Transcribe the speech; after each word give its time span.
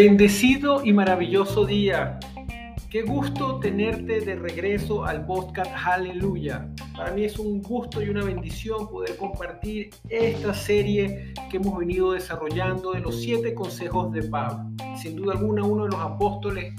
Bendecido 0.00 0.84
y 0.84 0.92
maravilloso 0.92 1.66
día. 1.66 2.20
Qué 2.88 3.02
gusto 3.02 3.58
tenerte 3.58 4.20
de 4.20 4.36
regreso 4.36 5.04
al 5.04 5.26
podcast 5.26 5.72
Aleluya. 5.74 6.72
Para 6.96 7.10
mí 7.10 7.24
es 7.24 7.36
un 7.36 7.60
gusto 7.60 8.00
y 8.00 8.08
una 8.08 8.22
bendición 8.22 8.88
poder 8.88 9.16
compartir 9.16 9.90
esta 10.08 10.54
serie 10.54 11.34
que 11.50 11.56
hemos 11.56 11.76
venido 11.76 12.12
desarrollando 12.12 12.92
de 12.92 13.00
los 13.00 13.20
siete 13.20 13.54
consejos 13.54 14.12
de 14.12 14.22
Pablo. 14.22 14.70
Sin 14.96 15.16
duda 15.16 15.32
alguna 15.32 15.64
uno 15.64 15.86
de 15.86 15.90
los 15.90 16.00
apóstoles 16.00 16.74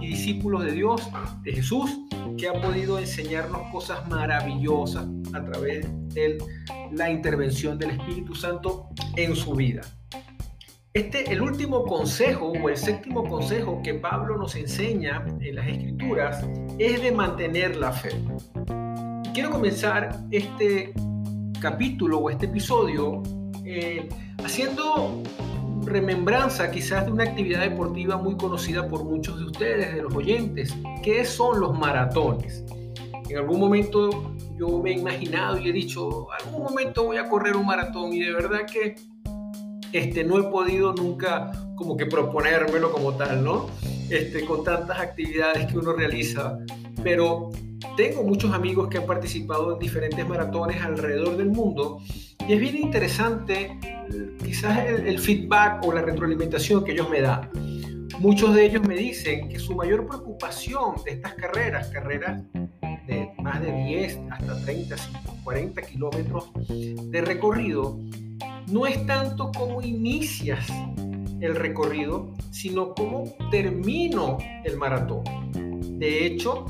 y 0.00 0.08
discípulos 0.08 0.64
de 0.64 0.72
Dios, 0.72 1.08
de 1.44 1.52
Jesús, 1.52 1.96
que 2.36 2.48
ha 2.48 2.60
podido 2.60 2.98
enseñarnos 2.98 3.70
cosas 3.70 4.08
maravillosas 4.08 5.06
a 5.32 5.44
través 5.44 5.86
de 6.12 6.38
la 6.90 7.08
intervención 7.08 7.78
del 7.78 7.90
Espíritu 7.90 8.34
Santo 8.34 8.88
en 9.14 9.36
su 9.36 9.54
vida. 9.54 9.82
Este, 10.96 11.32
el 11.32 11.42
último 11.42 11.84
consejo 11.86 12.52
o 12.52 12.68
el 12.68 12.76
séptimo 12.76 13.24
consejo 13.28 13.80
que 13.82 13.94
Pablo 13.94 14.36
nos 14.36 14.54
enseña 14.54 15.26
en 15.40 15.56
las 15.56 15.66
escrituras 15.66 16.46
es 16.78 17.02
de 17.02 17.10
mantener 17.10 17.74
la 17.74 17.90
fe. 17.90 18.12
Quiero 19.34 19.50
comenzar 19.50 20.16
este 20.30 20.94
capítulo 21.60 22.18
o 22.18 22.30
este 22.30 22.46
episodio 22.46 23.24
eh, 23.64 24.08
haciendo 24.44 25.20
remembranza 25.82 26.70
quizás 26.70 27.06
de 27.06 27.10
una 27.10 27.24
actividad 27.24 27.62
deportiva 27.62 28.16
muy 28.16 28.36
conocida 28.36 28.86
por 28.86 29.02
muchos 29.02 29.36
de 29.40 29.46
ustedes, 29.46 29.96
de 29.96 30.00
los 30.00 30.14
oyentes, 30.14 30.76
que 31.02 31.24
son 31.24 31.58
los 31.58 31.76
maratones. 31.76 32.64
En 33.28 33.38
algún 33.38 33.58
momento 33.58 34.32
yo 34.56 34.80
me 34.80 34.92
he 34.92 34.94
imaginado 35.00 35.58
y 35.58 35.70
he 35.70 35.72
dicho, 35.72 36.28
algún 36.30 36.62
momento 36.62 37.06
voy 37.06 37.16
a 37.16 37.28
correr 37.28 37.56
un 37.56 37.66
maratón 37.66 38.12
y 38.12 38.20
de 38.20 38.32
verdad 38.32 38.60
que 38.72 38.94
este, 39.94 40.24
no 40.24 40.40
he 40.40 40.42
podido 40.42 40.92
nunca 40.92 41.52
como 41.76 41.96
que 41.96 42.06
proponérmelo 42.06 42.90
como 42.90 43.14
tal, 43.14 43.44
¿no? 43.44 43.70
Este, 44.10 44.44
con 44.44 44.64
tantas 44.64 44.98
actividades 44.98 45.66
que 45.66 45.78
uno 45.78 45.92
realiza, 45.92 46.58
pero 47.04 47.50
tengo 47.96 48.24
muchos 48.24 48.52
amigos 48.52 48.88
que 48.88 48.98
han 48.98 49.06
participado 49.06 49.72
en 49.72 49.78
diferentes 49.78 50.28
maratones 50.28 50.82
alrededor 50.82 51.36
del 51.36 51.50
mundo 51.50 52.00
y 52.46 52.54
es 52.54 52.60
bien 52.60 52.76
interesante 52.76 53.78
quizás 54.44 54.84
el, 54.84 55.06
el 55.06 55.18
feedback 55.20 55.86
o 55.86 55.92
la 55.92 56.02
retroalimentación 56.02 56.84
que 56.84 56.90
ellos 56.90 57.08
me 57.08 57.20
dan. 57.20 57.48
Muchos 58.18 58.52
de 58.52 58.66
ellos 58.66 58.82
me 58.82 58.96
dicen 58.96 59.48
que 59.48 59.60
su 59.60 59.76
mayor 59.76 60.08
preocupación 60.08 60.96
de 61.04 61.12
estas 61.12 61.34
carreras, 61.34 61.88
carreras 61.88 62.42
de 63.06 63.30
más 63.42 63.60
de 63.60 63.70
10 63.70 64.18
hasta 64.30 64.60
30, 64.64 64.96
40 65.44 65.82
kilómetros 65.82 66.50
de 66.68 67.20
recorrido, 67.20 68.00
no 68.68 68.86
es 68.86 69.04
tanto 69.06 69.50
cómo 69.56 69.82
inicias 69.82 70.66
el 71.40 71.54
recorrido, 71.54 72.32
sino 72.50 72.94
cómo 72.94 73.24
termino 73.50 74.38
el 74.64 74.76
maratón. 74.76 75.24
De 75.98 76.26
hecho, 76.26 76.64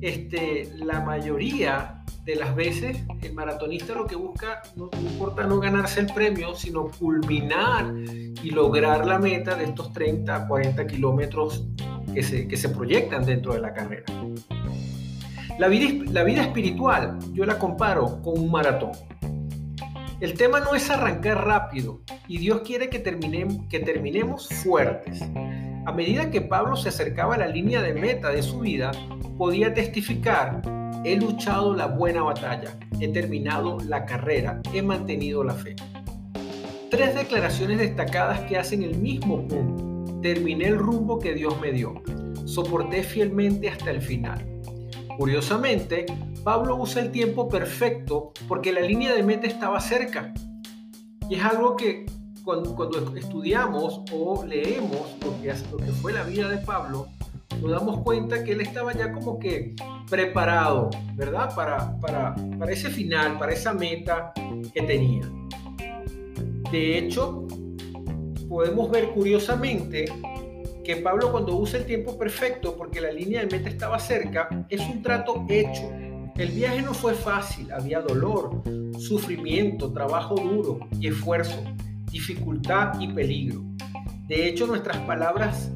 este, 0.00 0.70
la 0.76 1.00
mayoría 1.00 2.04
de 2.24 2.34
las 2.34 2.56
veces 2.56 2.98
el 3.22 3.34
maratonista 3.34 3.94
lo 3.94 4.04
que 4.04 4.16
busca 4.16 4.60
no, 4.74 4.90
importa 5.00 5.44
no 5.44 5.60
ganarse 5.60 6.00
el 6.00 6.06
premio, 6.06 6.56
sino 6.56 6.90
culminar 6.98 7.94
y 8.42 8.50
lograr 8.50 9.06
la 9.06 9.20
meta 9.20 9.54
de 9.54 9.64
estos 9.64 9.92
30, 9.92 10.48
40 10.48 10.86
kilómetros 10.88 11.64
que 12.12 12.22
se, 12.22 12.68
proyectan 12.68 13.24
dentro 13.24 13.54
de 13.54 13.60
la 13.60 13.72
carrera. 13.72 14.04
La 15.58 15.68
vida 15.68 16.42
espiritual 16.42 17.18
yo 17.32 17.46
la 17.46 17.58
comparo 17.58 18.20
con 18.22 18.40
un 18.40 18.50
maratón. 18.50 18.90
El 20.18 20.32
tema 20.32 20.60
no 20.60 20.74
es 20.74 20.88
arrancar 20.88 21.46
rápido 21.46 22.00
y 22.26 22.38
Dios 22.38 22.62
quiere 22.62 22.88
que, 22.88 22.98
terminemos, 22.98 24.48
fuertes. 24.48 25.22
A 25.84 25.92
medida 25.92 26.30
que 26.30 26.40
Pablo 26.40 26.74
se 26.74 26.88
acercaba 26.88 27.34
a 27.34 27.38
la 27.38 27.48
línea 27.48 27.82
de 27.82 27.92
meta 27.92 28.30
de 28.30 28.42
su 28.42 28.60
vida, 28.60 28.92
podía 29.36 29.74
testificar, 29.74 30.62
he 31.04 31.16
luchado 31.16 31.74
la 31.74 31.86
buena 31.86 32.22
batalla, 32.22 32.78
he 32.98 33.08
terminado 33.08 33.76
la 33.86 34.06
carrera, 34.06 34.62
he 34.72 34.80
mantenido 34.80 35.44
la 35.44 35.52
fe. 35.52 35.76
Tres 36.90 37.14
declaraciones 37.14 37.78
destacadas 37.78 38.40
que 38.48 38.56
hacen 38.56 38.82
el 38.82 38.96
mismo 38.96 39.46
punto. 39.46 40.22
Terminé 40.22 40.68
el 40.68 40.78
rumbo 40.78 41.18
que 41.18 41.34
Dios 41.34 41.60
me 41.60 41.72
dio. 41.72 42.02
Soporté 42.46 43.02
fielmente 43.02 43.68
hasta 43.68 43.90
el 43.90 44.00
final. 44.00 44.42
Curiosamente, 45.18 46.06
Pablo 46.46 46.76
usa 46.76 47.02
el 47.02 47.10
tiempo 47.10 47.48
perfecto 47.48 48.32
porque 48.46 48.72
la 48.72 48.80
línea 48.80 49.12
de 49.12 49.24
meta 49.24 49.48
estaba 49.48 49.80
cerca. 49.80 50.32
Y 51.28 51.34
es 51.34 51.44
algo 51.44 51.74
que 51.74 52.06
cuando, 52.44 52.76
estudiamos 53.16 54.02
o 54.12 54.44
leemos 54.44 55.16
lo 55.24 55.42
que, 55.42 55.90
fue 56.00 56.12
la 56.12 56.22
vida 56.22 56.48
de 56.48 56.58
Pablo, 56.58 57.08
nos 57.60 57.72
damos 57.72 57.98
cuenta 58.04 58.44
que 58.44 58.52
él 58.52 58.60
estaba 58.60 58.92
ya 58.92 59.10
como 59.10 59.40
que 59.40 59.74
preparado, 60.08 60.90
¿verdad? 61.16 61.52
Para 61.52 62.36
ese 62.70 62.90
final, 62.90 63.40
para 63.40 63.52
esa 63.52 63.72
meta 63.72 64.32
que 64.72 64.82
tenía. 64.82 65.28
De 66.70 66.96
hecho, 66.96 67.44
podemos 68.48 68.88
ver 68.88 69.10
curiosamente 69.10 70.04
que 70.84 70.94
Pablo 70.98 71.32
cuando 71.32 71.56
usa 71.56 71.80
el 71.80 71.86
tiempo 71.86 72.16
perfecto 72.16 72.76
porque 72.76 73.00
la 73.00 73.10
línea 73.10 73.40
de 73.40 73.48
meta 73.48 73.68
estaba 73.68 73.98
cerca, 73.98 74.48
es 74.68 74.80
un 74.82 75.02
trato 75.02 75.44
hecho 75.48 75.90
el 76.38 76.50
viaje 76.50 76.82
no 76.82 76.92
fue 76.92 77.14
fácil, 77.14 77.72
había 77.72 78.00
dolor, 78.00 78.62
sufrimiento, 78.98 79.92
trabajo 79.92 80.34
duro 80.34 80.80
y 81.00 81.08
esfuerzo, 81.08 81.62
dificultad 82.10 83.00
y 83.00 83.08
peligro. 83.08 83.62
De 84.26 84.46
hecho, 84.46 84.66
nuestras 84.66 84.98
palabras 84.98 85.70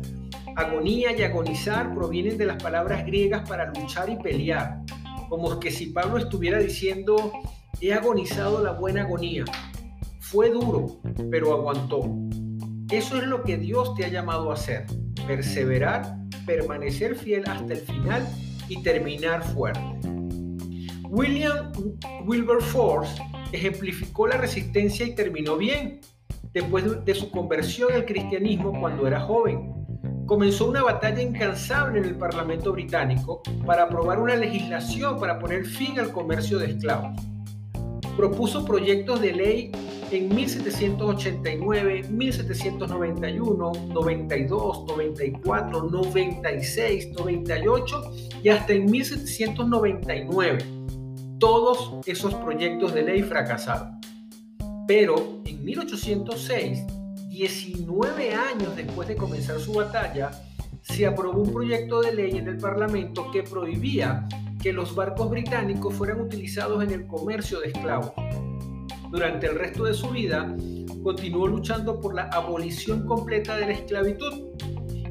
agonía 0.56 1.16
y 1.16 1.22
agonizar 1.22 1.94
provienen 1.94 2.37
de 2.37 2.47
las 2.47 2.62
palabras 2.62 3.06
griegas 3.06 3.49
para 3.49 3.72
luchar 3.72 4.10
y 4.10 4.16
pelear, 4.16 4.82
como 5.31 5.59
que 5.59 5.70
si 5.70 5.87
Pablo 5.87 6.19
estuviera 6.19 6.59
diciendo, 6.59 7.32
he 7.81 7.94
agonizado 7.94 8.62
la 8.62 8.72
buena 8.72 9.03
agonía. 9.03 9.44
Fue 10.19 10.50
duro, 10.50 11.00
pero 11.31 11.54
aguantó. 11.54 12.03
Eso 12.91 13.16
es 13.16 13.26
lo 13.26 13.44
que 13.44 13.56
Dios 13.56 13.94
te 13.94 14.04
ha 14.04 14.09
llamado 14.09 14.50
a 14.50 14.54
hacer, 14.54 14.84
perseverar, 15.26 16.16
permanecer 16.44 17.16
fiel 17.16 17.44
hasta 17.47 17.72
el 17.72 17.81
final 17.81 18.28
y 18.69 18.82
terminar 18.82 19.43
fuerte. 19.43 20.00
William 21.10 21.72
Wilberforce 22.25 23.21
ejemplificó 23.50 24.28
la 24.28 24.37
resistencia 24.37 25.04
y 25.04 25.16
terminó 25.16 25.56
bien, 25.56 26.00
después 26.53 27.04
de 27.04 27.15
su 27.16 27.32
conversión 27.32 27.93
al 27.93 28.04
cristianismo 28.04 28.79
cuando 28.79 29.08
era 29.08 29.20
joven. 29.20 29.75
Comenzó 30.26 30.69
una 30.69 30.85
batalla 30.85 31.20
incansable 31.20 31.99
en 31.99 32.05
el 32.05 32.14
Parlamento 32.14 32.70
británico 32.70 33.43
para 33.67 33.82
aprobar 33.85 34.20
una 34.20 34.37
legislación 34.37 35.19
para 35.19 35.40
poner 35.40 35.67
fin 35.67 35.99
al 35.99 36.12
comercio 36.12 36.61
de 36.61 36.67
esclavos. 36.67 37.20
Propuso 38.17 38.64
proyectos 38.64 39.20
de 39.20 39.32
ley 39.32 39.73
en 40.12 40.32
1789, 40.32 42.05
1791, 42.08 43.73
92, 43.88 44.85
94, 44.87 45.82
96, 45.90 47.08
98 47.19 48.12
y 48.44 48.49
hasta 48.49 48.73
en 48.75 48.88
1799 48.88 50.80
todos 51.40 52.06
esos 52.06 52.34
proyectos 52.34 52.94
de 52.94 53.02
ley 53.02 53.22
fracasaron. 53.22 53.98
Pero 54.87 55.40
en 55.46 55.64
1806, 55.64 56.84
19 57.31 58.34
años 58.34 58.76
después 58.76 59.08
de 59.08 59.16
comenzar 59.16 59.58
su 59.58 59.72
batalla, 59.72 60.31
se 60.82 61.06
aprobó 61.06 61.42
un 61.42 61.52
proyecto 61.52 62.02
de 62.02 62.12
ley 62.12 62.37
en 62.37 62.46
el 62.46 62.58
Parlamento 62.58 63.31
que 63.31 63.42
prohibía 63.42 64.28
que 64.62 64.72
los 64.72 64.94
barcos 64.94 65.31
británicos 65.31 65.94
fueran 65.94 66.20
utilizados 66.20 66.84
en 66.84 66.90
el 66.90 67.06
comercio 67.06 67.60
de 67.60 67.69
esclavos. 67.69 68.12
Durante 69.10 69.46
el 69.46 69.58
resto 69.58 69.84
de 69.84 69.94
su 69.94 70.10
vida, 70.10 70.54
continuó 71.02 71.46
luchando 71.46 72.00
por 72.00 72.14
la 72.14 72.25
abolición 72.25 73.06
completa 73.06 73.56
de 73.56 73.66
la 73.66 73.72
esclavitud 73.72 74.50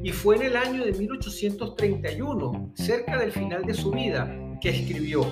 y 0.02 0.12
fue 0.12 0.36
en 0.36 0.42
el 0.42 0.56
año 0.56 0.84
de 0.84 0.92
1831, 0.92 2.72
cerca 2.74 3.18
del 3.18 3.32
final 3.32 3.64
de 3.64 3.74
su 3.74 3.90
vida, 3.90 4.32
que 4.60 4.70
escribió, 4.70 5.26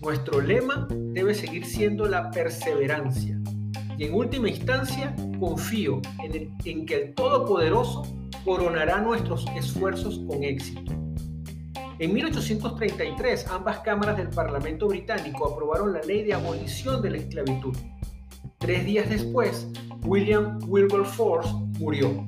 Nuestro 0.00 0.42
lema 0.42 0.86
debe 0.90 1.34
seguir 1.34 1.64
siendo 1.64 2.06
la 2.06 2.30
perseverancia. 2.30 3.40
Y 3.96 4.04
en 4.04 4.14
última 4.14 4.48
instancia, 4.48 5.16
confío 5.40 6.02
en, 6.22 6.86
que 6.86 6.94
el 6.94 7.14
Todopoderoso 7.14 8.02
coronará 8.44 9.00
nuestros 9.00 9.46
esfuerzos 9.56 10.20
con 10.28 10.44
éxito. 10.44 10.92
En 11.98 12.12
1833, 12.12 13.46
ambas 13.48 13.78
cámaras 13.78 14.18
del 14.18 14.28
Parlamento 14.28 14.86
británico 14.86 15.50
aprobaron 15.50 15.94
la 15.94 16.02
ley 16.02 16.24
de 16.24 16.34
abolición 16.34 17.00
de 17.00 17.10
la 17.10 17.16
esclavitud. 17.16 17.74
Tres 18.58 18.84
días 18.84 19.08
después, 19.08 19.66
William 20.04 20.58
Wilberforce 20.68 21.50
murió. 21.78 22.25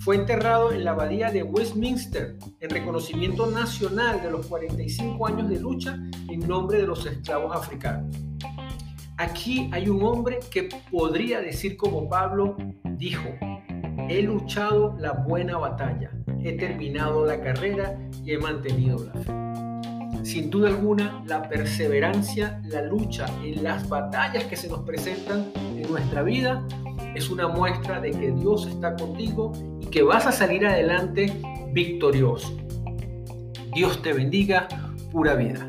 Fue 0.00 0.16
enterrado 0.16 0.72
en 0.72 0.84
la 0.84 0.92
abadía 0.92 1.30
de 1.30 1.42
Westminster 1.42 2.38
en 2.58 2.70
reconocimiento 2.70 3.46
nacional 3.50 4.22
de 4.22 4.30
los 4.30 4.46
45 4.46 5.26
años 5.26 5.50
de 5.50 5.60
lucha 5.60 5.98
en 6.30 6.40
nombre 6.48 6.78
de 6.78 6.86
los 6.86 7.04
esclavos 7.04 7.54
africanos. 7.54 8.16
Aquí 9.18 9.68
hay 9.72 9.90
un 9.90 10.02
hombre 10.02 10.40
que 10.50 10.70
podría 10.90 11.42
decir 11.42 11.76
como 11.76 12.08
Pablo 12.08 12.56
dijo, 12.96 13.28
he 14.08 14.22
luchado 14.22 14.96
la 14.98 15.12
buena 15.12 15.58
batalla, 15.58 16.10
he 16.42 16.52
terminado 16.52 17.26
la 17.26 17.38
carrera 17.42 17.98
y 18.24 18.32
he 18.32 18.38
mantenido 18.38 19.04
la 19.04 19.12
fe. 19.20 20.24
Sin 20.24 20.48
duda 20.48 20.68
alguna, 20.68 21.22
la 21.26 21.46
perseverancia, 21.46 22.62
la 22.64 22.80
lucha 22.80 23.26
en 23.44 23.62
las 23.62 23.86
batallas 23.86 24.44
que 24.44 24.56
se 24.56 24.68
nos 24.68 24.80
presentan 24.80 25.52
en 25.76 25.82
nuestra 25.90 26.22
vida 26.22 26.66
es 27.14 27.30
una 27.30 27.48
muestra 27.48 28.00
de 28.00 28.10
que 28.10 28.32
Dios 28.32 28.66
está 28.66 28.94
contigo 28.96 29.52
y 29.80 29.86
que 29.86 30.02
vas 30.02 30.26
a 30.26 30.32
salir 30.32 30.66
adelante 30.66 31.32
victorioso. 31.72 32.56
Dios 33.74 34.02
te 34.02 34.12
bendiga, 34.12 34.68
pura 35.12 35.34
vida. 35.34 35.66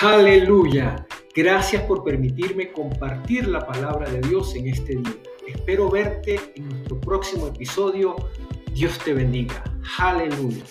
Aleluya. 0.00 1.06
Gracias 1.34 1.82
por 1.82 2.04
permitirme 2.04 2.72
compartir 2.72 3.48
la 3.48 3.66
palabra 3.66 4.08
de 4.08 4.20
Dios 4.20 4.54
en 4.54 4.68
este 4.68 4.96
día. 4.96 5.16
Espero 5.46 5.90
verte 5.90 6.40
en 6.56 6.68
nuestro 6.68 7.00
próximo 7.00 7.48
episodio. 7.48 8.16
Dios 8.72 8.98
te 8.98 9.12
bendiga. 9.12 9.62
Aleluya. 9.98 10.64